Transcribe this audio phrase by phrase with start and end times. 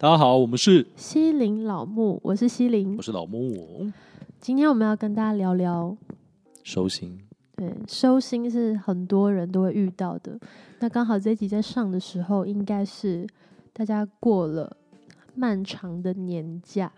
[0.00, 3.90] 大家好，我们是西林老木，我是西林，我是老木。
[4.38, 5.96] 今天我们要跟大家聊聊
[6.62, 7.18] 收心。
[7.56, 10.38] 对，收心是很多人都会遇到的。
[10.78, 13.26] 那刚好这一集在上的时候，应该是
[13.72, 14.76] 大家过了
[15.34, 16.92] 漫长的年假。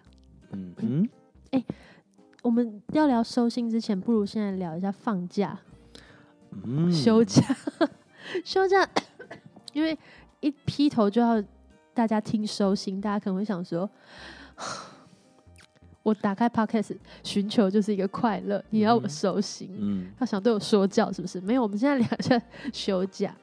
[0.53, 1.09] 嗯嗯。
[1.53, 1.65] 哎、欸，
[2.43, 5.59] 我们要聊收心之前，不如现在聊一下放假。
[6.65, 6.93] 嗯。
[6.93, 7.43] 休假，
[8.45, 8.87] 休假，
[9.73, 9.99] 因为
[10.41, 11.43] 一劈头就要。
[11.93, 13.89] 大家听收心，大家可能会想说
[16.03, 21.41] ：“我打开 Podcast 寻求就是一个快乐，你要我收心，嗯，他想对我说教是不是？
[21.41, 22.41] 没有，我们现在聊一下
[22.73, 23.35] 休假。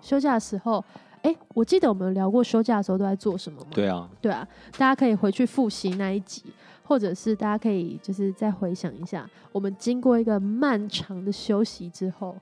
[0.00, 0.84] 休假的时候，
[1.22, 3.68] 哎、欸，我记得我们聊过休假的时候都在做什么吗？
[3.70, 6.44] 对啊，对啊，大家可以回去复习那一集，
[6.82, 12.36] 或者是大家可以就是再回想一下，我们经过一个漫长的休息之后。”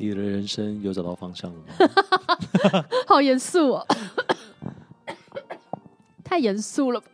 [0.00, 2.84] 你的人生有找到方向了吗？
[3.06, 3.86] 好严肃哦，
[6.24, 7.06] 太严肃了吧。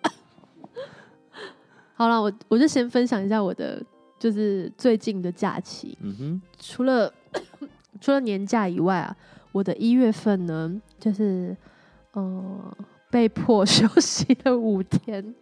[1.94, 3.82] 好了，我我就先分享一下我的，
[4.20, 5.98] 就是最近的假期。
[6.00, 7.12] 嗯哼，除了
[8.00, 9.16] 除了年假以外啊，
[9.50, 11.56] 我的一月份呢，就是
[12.14, 12.76] 嗯、呃，
[13.10, 15.34] 被迫休息了五天。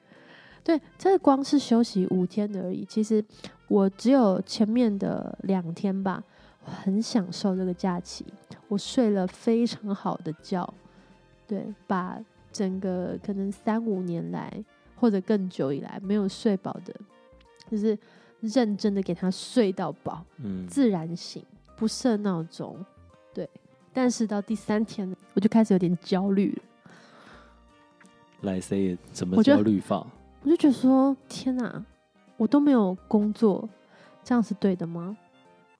[0.62, 2.86] 对，这光是休息五天而已。
[2.86, 3.22] 其实
[3.68, 6.24] 我只有前面的两天吧。
[6.64, 8.24] 很享受这个假期，
[8.68, 10.72] 我睡了非常好的觉，
[11.46, 12.18] 对，把
[12.50, 14.64] 整个可能三五年来
[14.96, 16.94] 或者更久以来没有睡饱的，
[17.70, 17.98] 就是
[18.40, 21.44] 认真的给他睡到饱，嗯，自然醒，
[21.76, 22.84] 不设闹钟，
[23.32, 23.48] 对。
[23.92, 26.62] 但是到第三天，我就开始有点焦虑了。
[28.40, 30.06] 来 say 怎么焦虑法？
[30.42, 31.84] 我就觉得说，天哪，
[32.36, 33.68] 我都没有工作，
[34.22, 35.16] 这样是对的吗？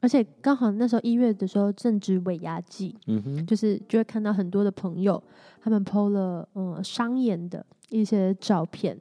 [0.05, 5.23] 而且刚好那时候一月的时候正值尾牙季，嗯哼，就是就会看到很多的朋友，
[5.63, 9.01] 他们 PO 了嗯商演的一些照片，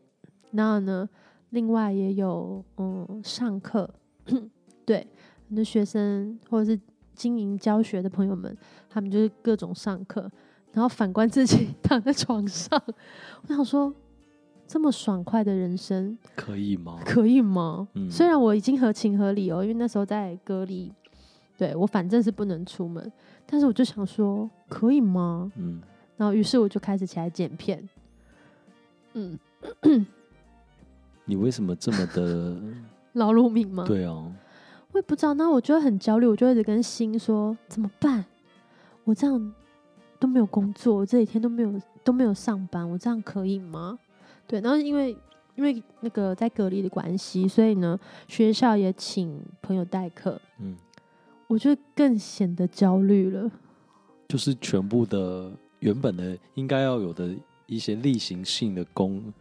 [0.51, 1.07] 然后呢，
[1.49, 3.89] 另外也有嗯上课，
[4.85, 5.05] 对，
[5.49, 6.79] 很多学生或者是
[7.13, 8.57] 经营教学的朋友们，
[8.89, 10.31] 他们就是各种上课，
[10.71, 12.81] 然后反观自己躺在床上，
[13.43, 13.93] 我想说。
[14.67, 16.99] 这么爽快的人生可以吗？
[17.05, 17.87] 可以吗？
[17.93, 20.91] 嗯，虽然我已经合情合理哦，因为那时候在隔离，
[21.57, 23.11] 对，我反正是不能出门，
[23.45, 25.51] 但是我就想说，可以吗？
[25.55, 25.81] 嗯，
[26.17, 27.87] 然后于是我就开始起来剪片。
[29.13, 29.37] 嗯，
[31.25, 32.57] 你为什么这么的
[33.13, 33.83] 劳碌命吗？
[33.85, 34.13] 对啊，
[34.91, 35.35] 我也不知道。
[35.35, 38.25] 那我就会很焦虑，我就一直跟心说怎么办？
[39.03, 39.53] 我这样
[40.19, 43.99] 都没有工作，我这几天都没有都没有上班，我这样可以吗？
[44.47, 45.15] 对，然后因为
[45.55, 50.39] 因为那个在隔离的关系，所以呢，学校也请朋友代课。
[50.59, 50.75] 嗯，
[51.47, 53.49] 我就更显得焦虑了。
[54.27, 57.35] 就是全部的原本的应该要有的
[57.67, 59.31] 一些例行性的公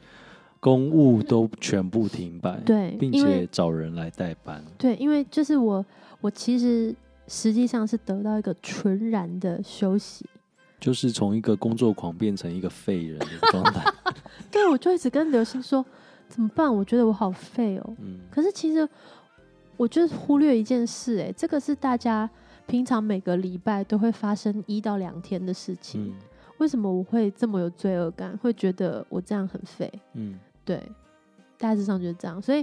[0.61, 4.63] 公务都全部停摆，对，并且找人来代班。
[4.77, 5.85] 对，因为就是我
[6.21, 6.95] 我其实
[7.27, 10.27] 实际上是得到一个纯然的休息。
[10.79, 13.83] 就是从一个工作狂变成一个废人的状态。
[14.53, 15.85] 对，我就一直跟刘星说
[16.29, 16.73] 怎么办？
[16.73, 17.97] 我觉得我好废哦。
[18.01, 18.21] 嗯。
[18.31, 18.89] 可是其实
[19.77, 22.29] 我就是忽略一件事，哎，这个是大家
[22.67, 26.09] 平常每个礼拜都会发生一到两天的事情。
[26.09, 26.15] 嗯。
[26.59, 28.37] 为什么我会这么有罪恶感？
[28.39, 29.91] 会觉得我这样很废？
[30.13, 30.39] 嗯。
[30.65, 30.81] 对，
[31.59, 32.41] 大致上就是这样。
[32.41, 32.61] 所以，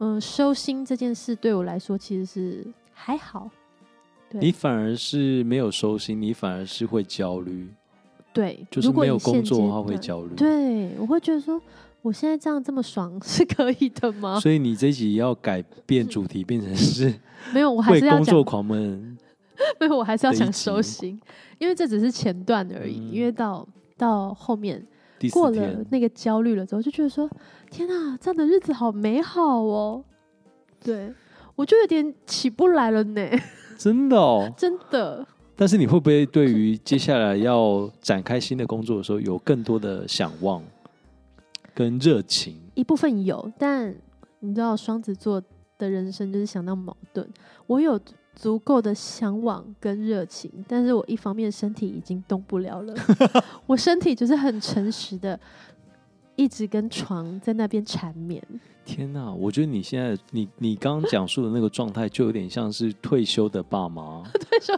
[0.00, 3.48] 嗯、呃，收心这件事对我来说其实是还好。
[4.32, 7.68] 你反而是没有收心，你反而是会焦虑。
[8.40, 10.34] 对，就是没有工作的话会焦虑。
[10.34, 11.60] 对，我会觉得说，
[12.00, 14.40] 我现在这样这么爽是可以的吗？
[14.40, 17.12] 所以你这一集要改变主题，变成是
[17.52, 19.18] 没有，我还是要为工作狂们。
[19.78, 21.20] 没有，我还是要想收心，
[21.58, 22.98] 因为这只是前段而已。
[22.98, 23.68] 嗯、因为到
[23.98, 24.82] 到后面
[25.30, 27.28] 过了那个焦虑了之后，就觉得说，
[27.70, 30.02] 天啊，这样的日子好美好哦。
[30.82, 31.12] 对，
[31.56, 33.28] 我就有点起不来了呢。
[33.76, 35.26] 真的哦，真的。
[35.60, 40.62] 但是你会不会对于接下来要展开新的工作的时候，有更多的想望
[41.74, 42.56] 跟热情？
[42.74, 43.94] 一部分有，但
[44.38, 45.42] 你知道双子座
[45.76, 47.28] 的人生就是相当矛盾。
[47.66, 48.00] 我有
[48.34, 52.94] 足够的向往跟热情，但是我一方面身体已经动不了了，
[53.68, 55.38] 我身体就是很诚实的。
[56.40, 58.42] 一直跟床在那边缠绵。
[58.82, 64.22] 天哪，我觉得你现在你你刚刚讲述的那个状态，就有点像是退休的爸妈。
[64.32, 64.74] 退休，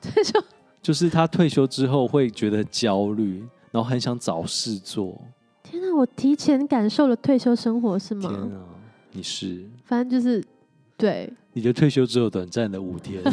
[0.00, 0.42] 退休，
[0.80, 3.40] 就是他退休之后会觉得焦虑，
[3.70, 5.20] 然后很想找事做。
[5.62, 8.30] 天哪，我提前感受了退休生活是吗？
[8.30, 8.58] 天哪，
[9.12, 9.68] 你是？
[9.84, 10.42] 反正就是
[10.96, 11.30] 对。
[11.52, 13.22] 你的退休只有短暂的五天。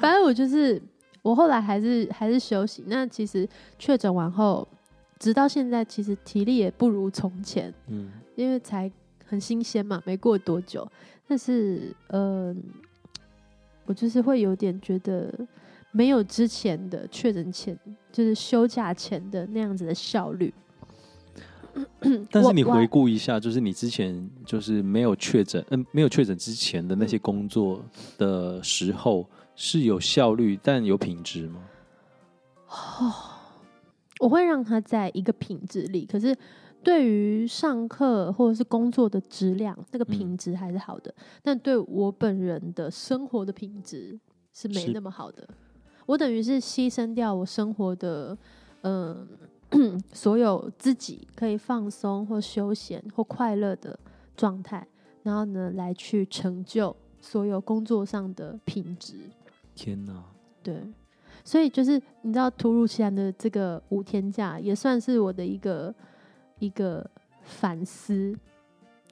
[0.00, 0.80] 反正我就是。
[1.22, 2.84] 我后来还是还是休息。
[2.86, 3.48] 那其实
[3.80, 4.68] 确诊完后，
[5.18, 7.72] 直到现在，其实体力也不如从前。
[7.88, 8.90] 嗯，因为才
[9.24, 10.86] 很新鲜嘛，没过多久。
[11.26, 12.56] 但是，嗯、呃，
[13.86, 15.32] 我就是会有点觉得
[15.90, 17.78] 没有之前的确诊前，
[18.12, 20.52] 就是休假前的那样子的效率。
[22.30, 27.84] 但是你回顾一下，就是你之前就是没有确诊，嗯，没有确诊之前的那些工作
[28.16, 31.60] 的时候，是有效率但有品质吗？
[32.68, 33.12] 哦，
[34.20, 36.36] 我会让他在一个品质里，可是
[36.82, 41.10] 对于上课或者是工作的质量，那个品质还是好的。
[41.16, 44.18] 嗯，但对我本人的生活的品质
[44.52, 45.46] 是没那么好的。
[46.06, 48.36] 我等于是牺牲掉我生活的，
[48.82, 49.26] 嗯。
[50.14, 53.98] 所有自己可以放松或休闲或快乐的
[54.36, 54.86] 状态，
[55.24, 59.16] 然后呢，来去成就所有工作上的品质。
[59.74, 60.22] 天哪！
[60.62, 60.80] 对，
[61.46, 65.94] 所以就是你知道，突如其来的这个五天假，也算是我的一个
[66.58, 67.08] 一个
[67.42, 68.36] 反思。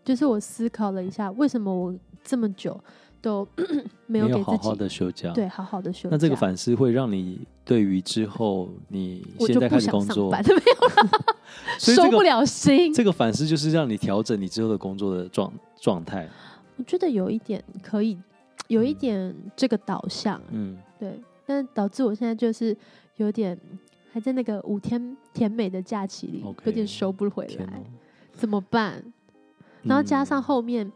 [0.04, 1.94] 就是我思考了一下，为什么我
[2.25, 2.78] 这么久。
[3.25, 3.48] 都
[4.06, 6.08] 没有给自己好好的休假，对，好好的休假。
[6.10, 10.44] 那这个反思会让你对于之后你现在开始工作，没有
[11.78, 12.92] 收 不了心。
[12.92, 16.28] 这个反思就是让你调整你之后的工作的状状态。
[16.76, 18.19] 我觉得有一点可以，
[18.69, 21.19] 有一点这个导向，嗯，对。
[21.46, 22.76] 但导致我现在就是
[23.17, 23.58] 有点
[24.12, 27.82] 还在那个五天甜美的假期里，okay, 有点收不回来，
[28.32, 29.05] 怎么办？
[29.82, 30.91] 然后加上后面。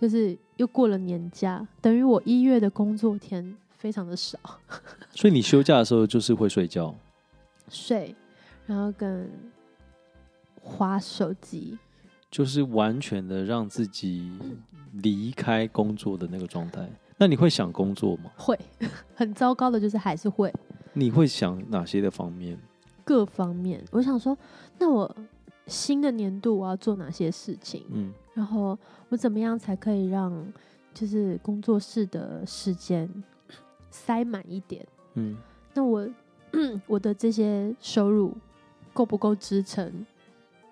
[0.00, 4.36] 就是又过了年假，等于我一月的工作天非常的少，
[5.14, 6.92] 所以你休假的时候就是会睡觉，
[7.70, 8.12] 睡，
[8.66, 9.30] 然后跟
[10.60, 11.78] 划手机，
[12.28, 14.32] 就是完全的让自己
[15.04, 16.90] 离开工作的那个状态。
[17.22, 18.32] 那你会想工作吗？
[18.36, 18.58] 会，
[19.14, 20.52] 很糟糕的就是还是会。
[20.92, 22.58] 你会想哪些的方面？
[23.04, 24.36] 各方面，我想说，
[24.76, 25.08] 那我
[25.68, 27.84] 新的年度我要做哪些事情？
[27.92, 28.12] 嗯。
[28.34, 28.76] 然后
[29.08, 30.52] 我怎么样才可以让
[30.92, 33.08] 就是工作室的时间
[33.88, 34.84] 塞满一点？
[35.14, 35.36] 嗯，
[35.74, 36.08] 那我
[36.88, 38.36] 我的这些收入
[38.92, 40.04] 够不够支撑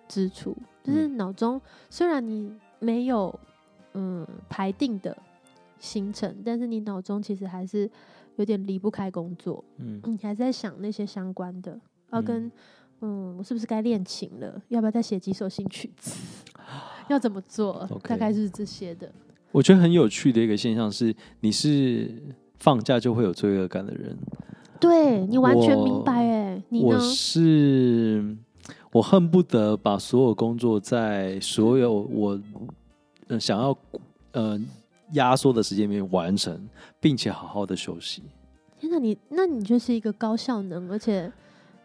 [0.08, 0.56] 支出？
[0.82, 3.38] 就是脑中虽然你没有
[3.92, 5.16] 嗯排定的
[5.80, 7.90] 行程，但是你脑中其实还是
[8.36, 9.64] 有点离不开工作。
[9.78, 11.80] 嗯，你还在想那些相关的，
[12.12, 12.50] 要跟
[13.00, 14.62] 嗯我是不是该练琴了？
[14.68, 16.14] 要不要再写几首新曲子？
[17.08, 18.08] 要怎么做？Okay.
[18.10, 19.10] 大概是这些的。
[19.50, 22.22] 我觉得很有趣的一个现象是，你是
[22.60, 24.16] 放假就会有罪恶感的人。
[24.78, 26.86] 对，你完全明白哎，你呢？
[26.86, 28.36] 我是
[28.92, 32.40] 我恨不得把所有工作在所有我
[33.40, 33.76] 想要
[34.32, 34.58] 呃
[35.12, 36.68] 压缩的时间里面完成，
[37.00, 38.22] 并且好好的休息。
[38.78, 41.30] 天哪，你那你就是一个高效能，而且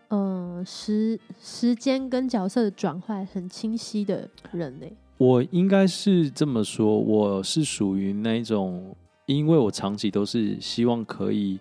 [0.07, 4.85] 呃时时间跟角色的转换很清晰的人呢。
[5.17, 8.95] 我应该是这么说，我是属于那一种，
[9.25, 11.59] 因为我长期都是希望可以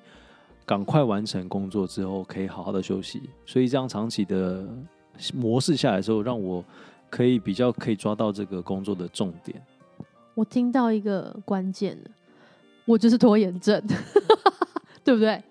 [0.67, 4.67] 赶快完成工作之后，可以好好的休息，所以这样长期的
[5.33, 6.65] 模式下来之后，让我
[7.09, 9.61] 可以比较可以抓到这个工作的重点。
[10.35, 12.11] 我听到一个关键了，
[12.85, 13.83] 我就是拖延症，
[15.05, 15.43] 对不对？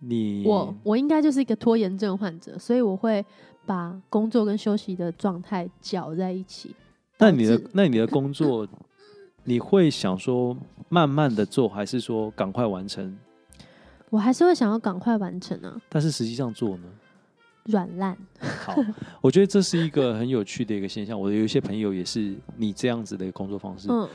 [0.00, 3.24] 你我我应该就是一个拖延症患者，所以我会
[3.64, 6.74] 把工作跟休息的状态搅在一起。
[7.18, 8.68] 那你的那你的工作，
[9.44, 10.54] 你会想说
[10.88, 13.16] 慢慢的做，还是说赶快完成？
[14.10, 15.80] 我还是会想要赶快完成啊。
[15.88, 16.84] 但是实际上做呢？
[17.66, 18.16] 软烂。
[18.38, 18.74] 好，
[19.20, 21.18] 我觉得这是一个很有趣的一个现象。
[21.18, 23.88] 我有一些朋友也是你这样子的工作方式。
[23.90, 24.08] 嗯。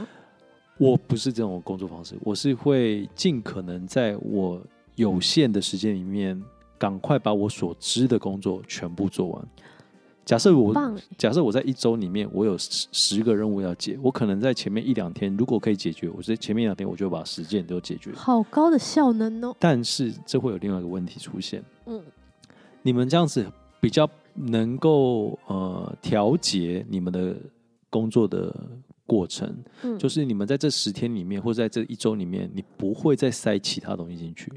[0.78, 4.62] 我不是这种工作方式，我是会尽可能在我
[4.96, 6.42] 有限的时间里面，
[6.78, 9.48] 赶快把我所知的工作全部做完。
[10.24, 10.74] 假设我
[11.18, 18.14] 假设我在一周里面，我有十十个任务要解，我可能在前面一两天，如果可以解决，我在前面一两天我就把十件都解决。
[18.14, 19.54] 好高的效能哦！
[19.60, 21.62] 但是这会有另外一个问题出现。
[21.88, 22.02] 嗯，
[22.82, 23.46] 你们这样子
[23.80, 27.36] 比较能够呃调节你们的
[27.90, 28.56] 工作的
[29.06, 34.52] 过程，嗯，就是你们在这十天里面或者在这一周里面，你不会再塞其他东西进去。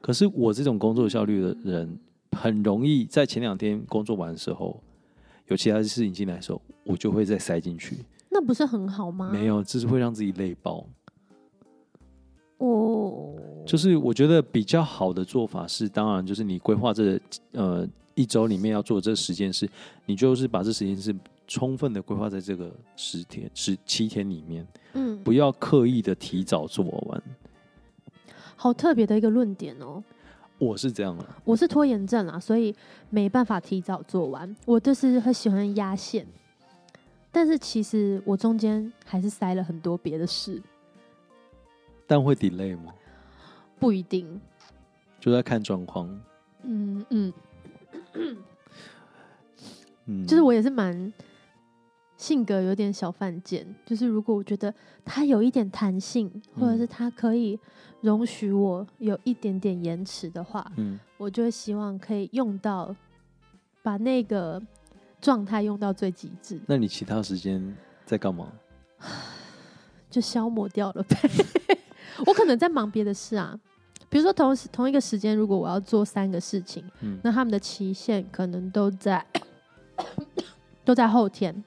[0.00, 1.98] 可是我这种工作效率的人，
[2.32, 4.82] 很容易在前两天工作完的时候。
[5.48, 7.98] 有其他的事情进来的时候，我就会再塞进去。
[8.30, 9.30] 那不是很好吗？
[9.32, 10.86] 没有，这是会让自己累爆。
[12.62, 13.34] 哦，
[13.66, 19.68] 就是我觉得比较好的做法是，当然就是你规划这呃一周里面要做这十件事，
[20.06, 21.12] 你就是把这十件事
[21.48, 24.64] 充分的规划在这个十天、十七天里面。
[24.92, 27.22] 嗯，不要刻意的提早做完。
[28.54, 30.00] 好特别的一个论点哦。
[30.58, 32.72] 我是这样的，我是拖延症啊，所以
[33.10, 34.54] 没办法提早做完。
[34.64, 36.24] 我就是很喜欢压线，
[37.32, 40.62] 但是其实我中间还是塞了很多别的事。
[42.06, 42.92] 但会 delay 吗？
[43.78, 44.40] 不一定，
[45.18, 46.08] 就在看状况。
[46.62, 47.32] 嗯嗯。
[50.06, 51.12] 嗯，就是我也是蛮
[52.16, 57.58] 性格有点小犯贱，就是如果我觉得它有一点弹性，或者是它可以
[58.00, 62.94] 容许我有一点点延迟的话，嗯，我就会希望可以用到
[63.82, 64.60] 把那个
[65.20, 66.60] 状态用到最极致。
[66.66, 68.52] 那你其他时间在干嘛？
[70.10, 71.16] 就消磨掉了呗。
[72.26, 73.58] 我可能在忙别的事啊，
[74.08, 79.24] 比如说同时同一个时间，如果我要做三个事情，嗯，那他们的期限可能都在。
[80.84, 81.62] 都在后天，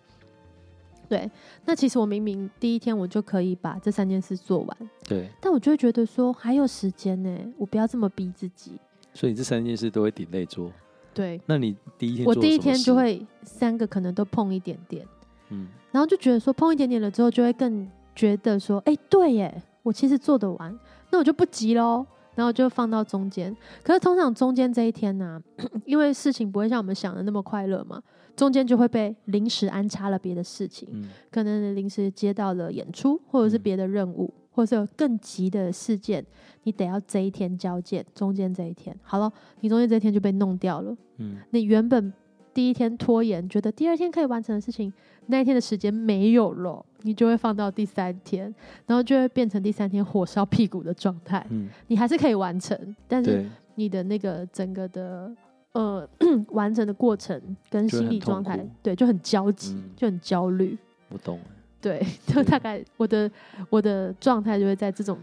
[1.07, 1.31] 对。
[1.63, 5.29] 那其实我明明第一天我就可以把这三件事做完，对。
[5.39, 8.74] 但我就会觉得说还有时间呢，我不要这么逼自己。
[9.13, 10.69] 所以这三件事都会 delay 做，
[11.13, 11.39] 对。
[11.45, 15.07] 那你第一天我第一天就会三个可能都碰一点点，
[15.51, 15.69] 嗯。
[15.93, 20.77] 然后就觉得说碰一点点了之后，就会更觉得说，哎，对耶，我其实做得完，
[21.12, 22.06] 那我就不急喽。
[22.34, 28.04] 然后就放到中间，可是通常中间这一天呢、啊， 因为事情不会像我们想的那么快乐嘛，
[28.36, 36.25] 中间就会被临时安插了别的事情，嗯、可能临时接到了演出，或者是别的任务，嗯、或者是有更急的事件，
[36.63, 38.06] 你得要这一天交件。
[38.13, 40.94] 中间这一天，好了，你中间这一天就被弄掉了。
[41.20, 42.12] 嗯，你原本
[42.54, 44.92] 第一天拖延，觉得第二天可以完成的事情，
[45.27, 46.86] 那一天的时间没有了。
[47.05, 48.53] 你就会放到第三天，
[48.88, 51.45] 然后就会变成第三天火烧屁股的状态。
[51.51, 55.31] 嗯，你还是可以完成，但是你的那个整个的
[55.74, 56.09] 呃
[56.50, 60.75] 完成的过程跟心理状态，对，就很焦急，嗯、就很焦虑。
[61.09, 61.39] 我懂。
[61.79, 63.29] 对， 就大概我的
[63.69, 65.19] 我的状态就会在这种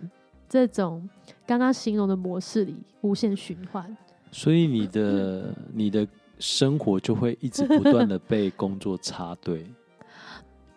[0.48, 1.08] 这种
[1.44, 3.96] 刚刚形容的模式里无限循环。
[4.30, 6.06] 所以你的、 嗯、你的
[6.38, 9.66] 生活就会一直不断的 被工作插队。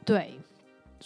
[0.03, 0.39] 对。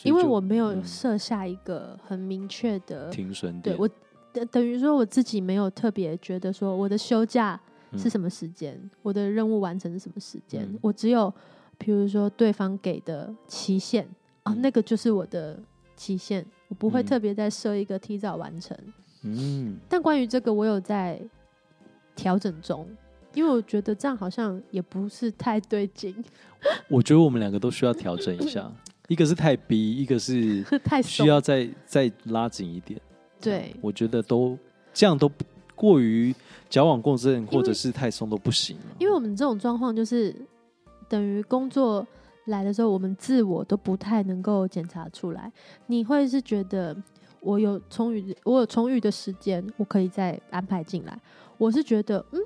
[0.03, 3.89] 因为我没有设下一个很明确的停损点，对我
[4.31, 7.59] 等等于说我自己没有特别觉得说我的休假
[7.97, 11.33] 是什么时间，嗯、我的任务完成是什么时间，嗯、我只有
[11.77, 14.07] 比如说对方给的期限
[14.43, 15.59] 啊，那个就是我的
[15.95, 18.77] 期限，我不会特别再设一个提早完成。
[19.23, 21.19] 嗯，但关于这个我有在
[22.15, 22.87] 调整中，
[23.33, 26.15] 因为我觉得这样好像也不是太对劲。
[26.87, 28.71] 我觉得我们两个都需要调整一下。
[29.09, 30.63] 一个是太逼，一个是
[31.03, 32.97] 需要再再拉紧一点。
[33.41, 34.57] 对，我觉得都
[34.93, 35.29] 这样都
[35.75, 36.33] 过于
[36.69, 38.77] 矫枉过正，或者是太松都不行。
[38.99, 40.33] 因为我们这种状况就是
[41.07, 42.05] 等于工作
[42.45, 45.51] 来的时候，我们自我都不太能够检查出来。
[45.87, 46.95] 你会是觉得
[47.39, 51.19] 我有充裕，我有充裕的时间，我可以再安排进来。
[51.57, 52.39] 我是觉得，嗯，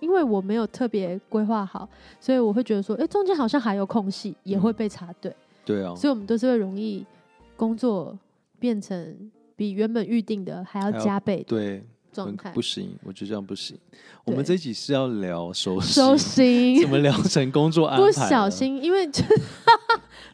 [0.00, 1.88] 因为我没有特别规划好，
[2.18, 5.34] 所以我会觉得说，哎，中间好像还有空隙，也会被插队。
[5.66, 7.04] 对啊，所以我们都是会容易
[7.56, 8.16] 工作
[8.58, 13.76] 变成比原本预定的还要加倍的对状态，不行，我觉得这样不行。
[14.24, 18.06] 我们这一集是要聊收收心，怎么聊成工作安排？
[18.06, 19.10] 不小心，因为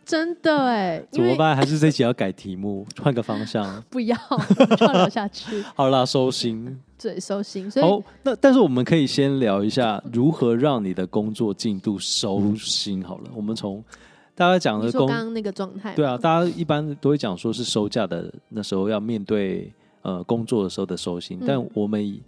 [0.05, 1.57] 真的哎，怎么办？
[1.57, 3.83] 还是这一集要改题目，换个方向？
[3.89, 4.17] 不要，
[4.81, 5.63] 要聊下去。
[5.75, 7.71] 好啦，收心，对，收心。
[7.71, 13.03] 所以，好，那但是我们可以先聊一下如何让你的工作进度收心。
[13.03, 13.83] 好了，我们从。
[14.35, 19.73] 大家讲的工，刚刚那个状态，对啊，大家一般都会讲说是收假的那时候要面对
[20.03, 22.21] 呃工作的时候的收心，嗯、但我们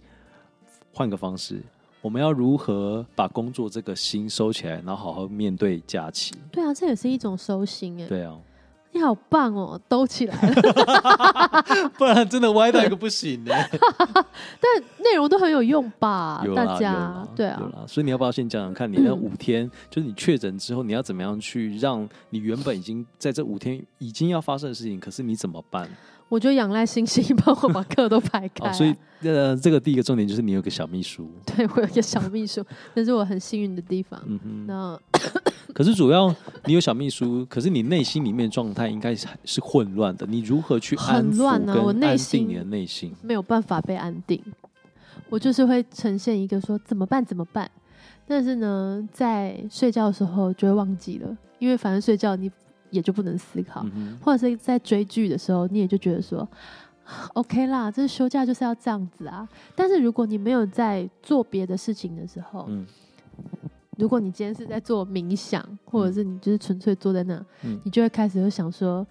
[0.93, 1.61] 换个方式，
[2.01, 6.33] 我们要如何把工作这个心收起来，然后好好面对假期？
[6.51, 8.07] 对啊，这也是一种收心哎。
[8.07, 8.37] 对啊。
[8.95, 13.53] 你好棒哦，兜起来了， 不然真的歪到一个不行呢。
[14.15, 16.41] 但内容都很有用吧？
[16.45, 25.89] 有大家对啊，所以你要不要先讲讲看，你那五天，就是你确诊之后，你要怎么样去让你原本已经在这五天已经要发生的事情，可是你怎么办？
[26.27, 28.73] 我就仰赖星星帮我把课都排开、啊。
[28.73, 31.29] 所以呃，这个第一个重点就是你有个小秘书。
[31.45, 32.63] 对，我有个小秘书，
[32.95, 34.21] 那是我很幸运的地方。
[34.25, 34.65] 嗯哼。
[34.67, 34.99] 那
[35.73, 36.33] 可是主要
[36.65, 40.25] 你有小秘书，可是你内心里面状态应该是是混乱的。
[40.25, 43.13] 你如何去安抚跟安定你的内心？
[43.21, 44.41] 没有办法被安定，
[45.29, 47.69] 我就是会呈现一个说怎么办怎么办，
[48.27, 52.51] 但是呢，在睡觉的时候就会忘记了，因为反正睡觉你。
[52.95, 56.47] 也就不能思考，嗯、或者是在追剧的时候，你也就觉得说
[57.33, 59.47] ，OK 啦，这休假就是要这样子啊。
[59.75, 62.85] 但是如果你没有在做别的事情的时候，嗯、
[63.97, 69.05] 如果你今天是在做冥想，或者是你就是纯粹坐在那，嗯、你就会开始会想说，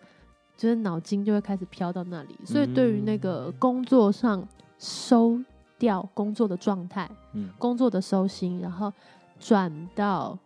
[0.57, 2.35] 就是脑筋就会开始飘到那里。
[2.45, 4.47] 所以对于那个工作上
[4.79, 5.38] 收
[5.79, 8.93] 掉工作的状态，嗯，工作的收心，然后
[9.38, 10.38] 转到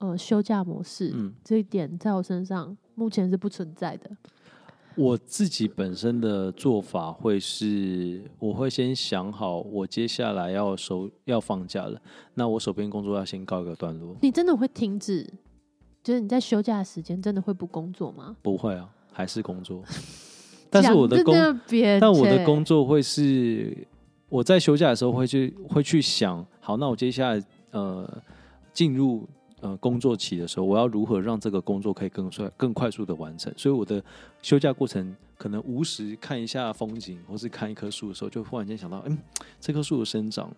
[0.00, 4.10] 呃休假模式，嗯，这一点在我身上目前是不存在的。
[4.96, 11.98] 我自己本身的做法会是，我会先想好我接下来要收要放假了，
[12.34, 14.16] 那我手边工作要先告一个段落。
[14.20, 15.24] 你真的会停止？
[16.02, 18.36] 就是你在休假的时间真的会不工作吗？
[18.42, 19.82] 不会啊，还是工作。
[20.68, 21.34] 但是我的工，
[22.00, 23.86] 但我的工作会是
[24.28, 28.22] 我在休假的时候会去会去想，好，那我接下来呃
[28.72, 29.28] 进入
[29.60, 33.52] 呃工作期的时候，我要如何让这个工作可以更快更快速的完成？
[33.56, 34.02] 所以我的
[34.42, 39.18] 休假过程可能无时看一下风景，或是看一棵树的时候，就忽然间想到，嗯，
[39.60, 40.50] 这棵树的生长。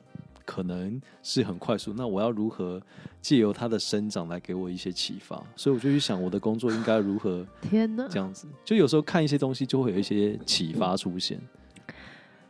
[0.44, 2.82] 可能是很快速，那我要如何
[3.20, 5.40] 借由它的生长来给我一些启发？
[5.54, 7.46] 所以我就去想我的工作应该如何？
[7.62, 11.40] 天哪，这样子就有时候看一些东西就会有一些启发出现，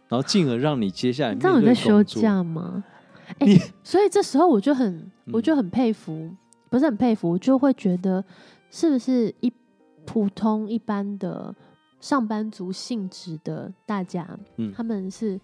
[0.09, 1.69] 然后进而让你接下来面对工作。
[1.69, 2.83] 你在休假吗？
[3.41, 6.37] 哎、欸，所以这时候我就很，我就很佩服，嗯、
[6.73, 8.25] 不是很佩服，就会觉得
[8.71, 9.53] 是不是一
[10.05, 11.55] 普通一般的
[12.01, 15.39] 上班族性质的大家，嗯，他们是。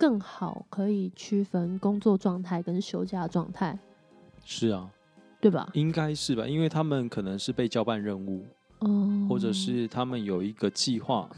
[0.00, 3.78] 更好可以区分工作状态跟休假状态，
[4.42, 4.90] 是啊，
[5.42, 5.68] 对吧？
[5.74, 8.42] 应该是吧，因为他们可能是被交办任务，
[8.78, 11.28] 哦，或者是他们有一个计划，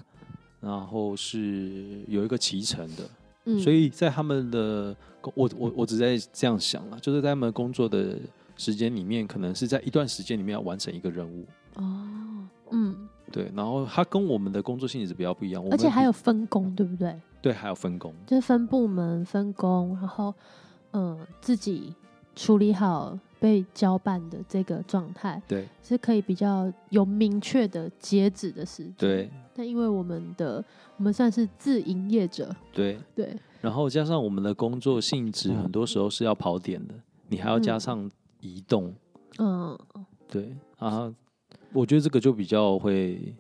[0.61, 3.11] 然后是有一个期程的，
[3.47, 4.95] 嗯，所以在他们的
[5.35, 8.17] 我我我只在这样想了，就是在他们工作的
[8.57, 17.19] 时间里面，可能是在一段时间里面要完成一个任务，哦，嗯，对，然后它跟我们的工作性质比较不一样，而且还有分工，对不对？
[17.41, 20.33] 对，还有分工，就是分部门分工，然后
[20.93, 21.95] 嗯，自己
[22.37, 28.95] 处理好被交办的这个状态，对，是可以比较有明确的截止的时间。
[28.97, 30.65] 对，但因为我们的
[30.97, 32.99] 我们算是自营业者，对。
[33.15, 36.95] 对，然后加上我们的工作性质，很多时候是要跑点的，
[37.29, 38.09] 你还要加上
[38.43, 38.95] 移动，
[39.39, 39.79] 嗯，
[40.29, 41.11] 对啊，
[41.73, 43.35] 我觉得这个就比较会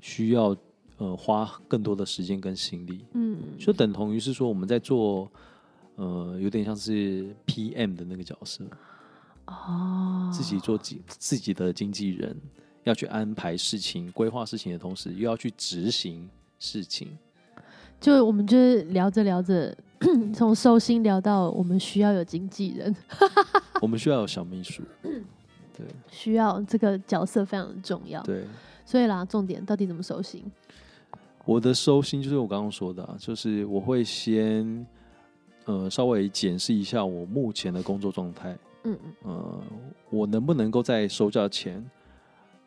[0.00, 0.56] 需要。
[0.98, 5.30] 呃，花更多的时间跟心力，嗯，就等同于是说我们在做，
[5.96, 8.64] 呃，有点像是 PM 的那个角色，
[9.44, 12.34] 哦，自己做自自己的经纪人，
[12.84, 16.26] 要去安排事情、规划事情的同时，又要去执行
[16.58, 17.08] 事情。
[18.00, 19.76] 就我们就是聊着聊着，
[20.34, 22.94] 从收心聊到我们需要有经纪人，
[23.80, 28.44] 我们需要有小秘书，对，需要这个角色非常重要，对，
[28.84, 30.44] 所以啦，重点到底怎么收心？
[31.44, 34.86] 我的收心就是我刚刚说的啊，就是我会先
[35.64, 39.62] 呃稍微检视一下我目前的工作状态，嗯嗯，呃，
[40.10, 41.88] 我能不能够在收假前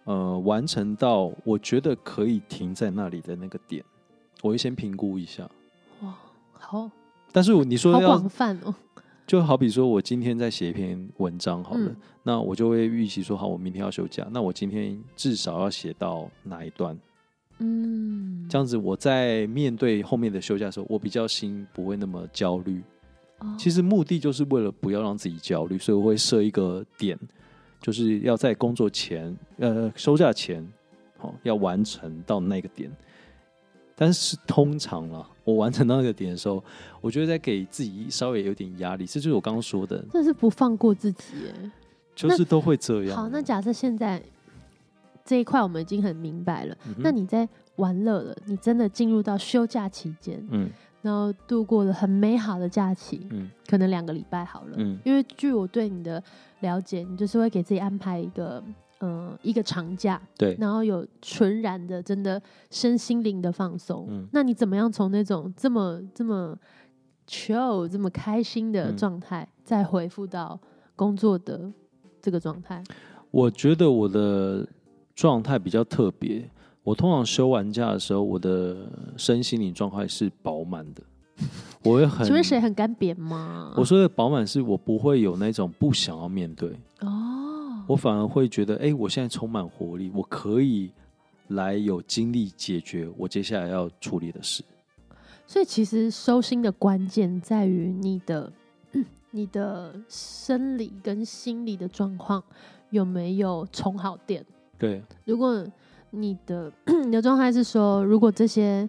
[0.06, 3.84] 呃完成到我觉得可以停在那里的那个点，
[4.42, 5.50] 我会先评估一下。
[6.02, 6.16] 哇，
[6.54, 6.90] 好，
[7.32, 8.74] 但是你说要广泛哦，
[9.28, 16.98] 就好比说我今天在写一篇文章好了，嗯，那我就会预期说好，我明天要休假，那我今天至少要写到哪一段？
[17.60, 22.82] 嗯，这样子我在面对后面的休假的时候，我比较心不会那么焦虑。
[23.40, 27.20] 哦，其实目的就是为了不要让自己焦虑，所以我会设一个点，
[27.82, 30.66] 就是要在工作前，呃，休假前，
[31.18, 32.90] 好，要完成到那个点。
[34.00, 36.64] 但是通常啦，我完成到那个点的时候，
[37.02, 41.72] 我觉得在给自己稍微有点压力，这就是我刚刚说的，这是不放过自己耶，
[42.16, 43.18] 就是都会这样。
[43.18, 44.24] 好，那假设现在。
[45.26, 46.76] 这一块我们已经很明白了。
[46.88, 50.68] 嗯、那你在玩乐了，你真的进入到休假期间，嗯，
[51.04, 56.24] 然后度过了很美好的假期，嗯，可能两个礼拜好了，嗯，因为据我对你的
[56.62, 58.64] 了解，你就是会给自己安排一个，
[59.00, 64.08] 呃，一个长假，对，然后有纯然的真的身心灵的放松。
[64.10, 66.58] 嗯，那你怎么样从那种这么这么
[67.28, 70.60] chill 这么开心的状态，嗯、再回复到
[70.96, 71.72] 工作的
[72.22, 72.84] 这个状态？
[73.32, 74.68] 我觉得我的。
[75.16, 76.50] 状态比较特别，
[76.82, 81.04] 我通常休完假的时候，我的身心灵状态是饱满的。
[81.84, 83.74] 我会很， 请问谁很干瘪吗？
[83.76, 86.70] 我说的饱满是我不会有那种不想要面对
[87.02, 87.39] 哦，
[87.90, 90.92] 我反而会觉得，哎、欸，我现在充满活力，我可以
[91.48, 94.64] 来有精力解决我接下来要处理的事。
[95.48, 98.54] 所以，其实收心的关键在于你的、
[98.92, 102.44] 嗯、你的生理跟心理的状况
[102.92, 104.46] 有没有充好电。
[104.78, 105.66] 对，如果
[106.12, 106.72] 你的
[107.06, 108.88] 你的状态是说，如果这些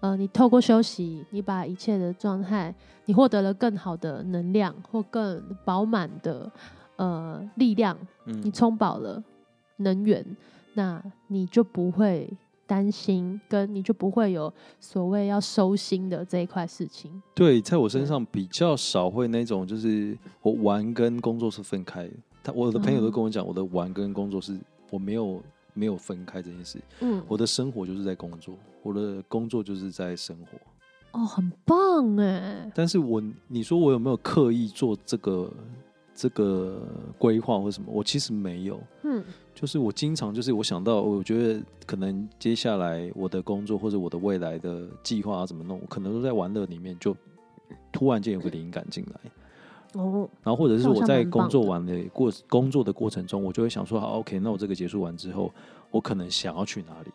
[0.00, 2.74] 呃，你透过休息，你把一切的状态，
[3.06, 6.52] 你获得了更好的能量或更饱满的
[6.96, 9.22] 呃力量，嗯、你充饱了
[9.78, 10.24] 能源，
[10.74, 12.32] 那你就不会
[12.66, 17.22] 担心，跟你就不会有所谓要收心的这一块事情。
[17.34, 22.14] 对，在我身上比较少会那种，就是我玩跟工作是分开的。
[22.42, 24.58] 他我的朋友都跟我讲，我的玩跟工作是
[24.90, 25.42] 我没有
[25.74, 26.80] 没有分开这件事。
[27.00, 30.58] 嗯，我的生活就是在工作，我的工作就是在生活。
[31.12, 32.72] 哦，很棒哎！
[32.74, 35.52] 但是我你说我有没有刻意做这个
[36.14, 36.80] 这个
[37.18, 37.88] 规划或什么？
[37.92, 38.80] 我其实没有。
[39.02, 39.22] 嗯，
[39.54, 47.16] 就是我经常就是我想到，我觉得可能接下来我的工作或者我的未来的计划啊怎么弄，我可能都在玩乐里面就
[47.90, 50.00] 突然间有个灵感进来。
[50.00, 55.52] 哦，然后或者是我在工作完的过工作的过程中，我就会想说，好，OK，那我这个结束完之后，
[55.90, 57.10] 我可能想要去哪里？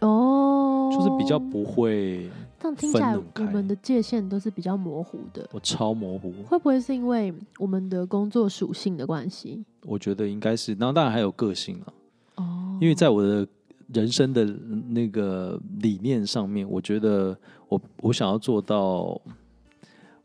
[0.00, 2.28] 哦，就是比较不会。
[2.64, 5.46] 这样听起来，我们的界限都是比较模糊的。
[5.52, 9.62] 我超模糊，会不会是因为我们的工作属性的关系？
[9.82, 11.92] 我觉得应该是，然后当然还有个性啊。
[12.36, 13.46] 哦，因为在我的
[13.92, 14.46] 人生的
[14.88, 17.36] 那个理念上面，我觉得
[17.68, 19.20] 我我想要做到。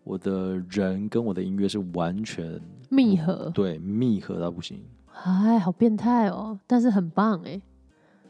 [0.06, 4.82] 我的人跟我的音乐是完全密合，对，密合到不行。
[5.13, 6.58] 哎，好变态哦！
[6.65, 7.62] 但是很棒哎。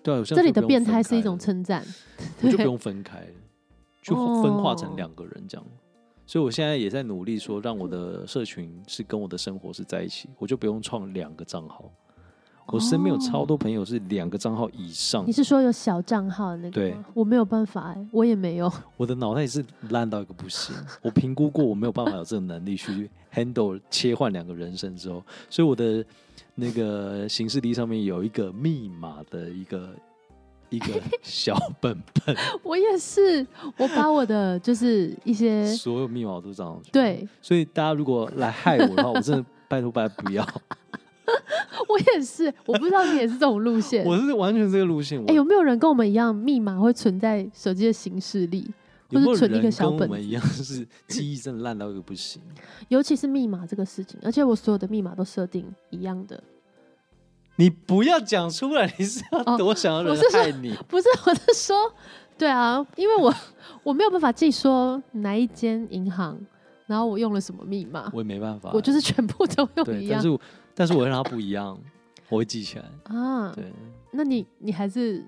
[0.03, 1.85] 对，这里的变态是一种称赞，
[2.41, 3.25] 我就不用分开，
[4.09, 5.65] 就分化成两个人这样。
[6.25, 11.91] 所以我现在也在努力说，让我的社群是跟我的生活是在一起，我就不用创两个账号。
[12.71, 15.25] 我身边有超多朋友是两个账号以上。
[15.25, 16.71] 你是说有小账号那个？
[16.71, 18.71] 对，我没有办法哎，我也没有。
[18.95, 20.75] 我的脑袋也是烂到一个不行。
[21.01, 26.05] 我评估过，我没有办法有这个能力去 handle 切换两个人生之后，所以我的
[26.53, 29.89] 那个行事历上面有一个密码的一个
[30.69, 30.87] 一个
[31.21, 32.35] 小本本。
[32.63, 33.45] 我也是，
[33.77, 36.91] 我把我的就是一些所有密码都上去。
[36.91, 40.47] 对，所以大家如果来害我的话，我真的拜托拜托不要。
[41.87, 44.03] 我也是，我不知道你也是这种路线。
[44.07, 45.19] 我是完全这个路线。
[45.21, 48.67] 哎、欸，有没有人跟我们一样，密码会存在手机的行事历，
[49.11, 49.99] 或者存一个小本？
[49.99, 52.41] 跟我们一样，是记忆真的烂到一个不行。
[52.87, 56.43] 尤其是密码这个事情，而且我所有的密码都设定一样的。
[57.59, 60.71] 你不要讲出来，你是要多想要人害你？
[60.73, 61.75] 哦、不是，我是说，
[62.37, 63.33] 对啊，因为我
[63.83, 66.39] 我没有办法记说哪一间银行，
[66.87, 70.21] 然后我用了什么密码，我也没办法，我就是全部都用一样。
[70.23, 70.39] 但是
[70.73, 71.77] 但是我会让它不一样，
[72.29, 73.51] 我会记起来啊。
[73.53, 73.65] 对，
[74.11, 75.21] 那你你还是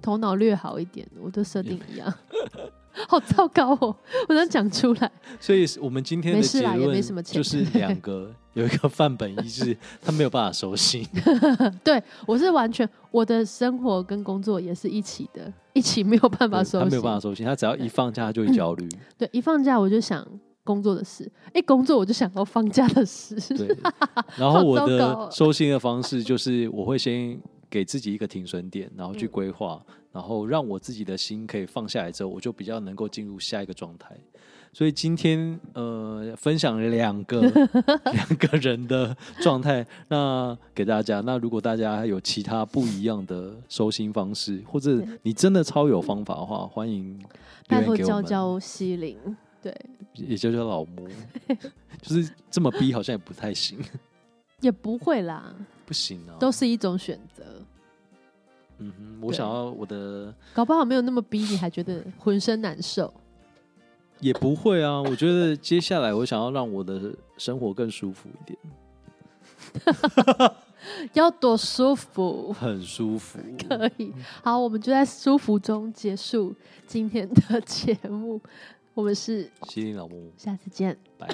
[0.00, 2.14] 头脑略好一点，我都设定一样，
[3.08, 3.96] 好糟糕哦！
[4.28, 5.10] 我能讲出来。
[5.40, 11.06] 所以我们今天的结论就是两个 有一个范本一致，他没有办法收心。
[11.82, 16.80] 对，我是完全我的生活跟工作也是一起的，一起没有办法收心。
[16.80, 18.88] 他没有办法收心，他只要一放假他就会焦虑。
[19.16, 20.26] 对，一放假我就想。
[20.64, 23.34] 工作的事，一工作我就想到放假的事。
[23.56, 23.76] 对，
[24.36, 27.36] 然后我的收心的方式就是，我会先
[27.68, 34.16] 给自己一个停损点，然后去规划，嗯、然后让我自己的心可以放下来之后，我就比较能够进入下一个状态。
[34.74, 37.42] 所以今天呃，分享两个
[38.12, 41.20] 两个人的状态，那给大家。
[41.20, 47.22] 那如果大家有其他不一样的收心方式，或者你真的超有方法的话，欢迎
[47.68, 49.18] 拜托教教西林。
[49.60, 49.74] 对，
[50.14, 51.06] 也教教老母，
[52.00, 53.78] 就是这么逼，好像也不太行。
[54.60, 57.44] 也不会啦，不行啊，都是一种选择。
[58.82, 63.12] 嗯哼，我想要我的，搞不好没有那么逼，你还觉得浑身难受？
[64.20, 68.58] 也不会啊，我觉得接下来我想要让我的生活更舒服一点。
[71.14, 72.52] 要多舒服？
[72.52, 74.12] 很舒服，可以。
[74.42, 76.54] 好，我们就在舒服中结束
[76.86, 78.40] 今天的节目。
[78.94, 81.28] 我们是希伶老木，下次见，拜。